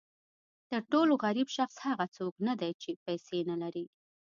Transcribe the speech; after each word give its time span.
تر 0.69 0.81
ټولو 0.91 1.13
غریب 1.23 1.47
شخص 1.57 1.75
هغه 1.87 2.05
څوک 2.17 2.33
نه 2.47 2.53
دی 2.61 2.71
چې 2.81 2.91
پیسې 3.05 3.39
نه 3.49 3.55
لري. 3.61 3.85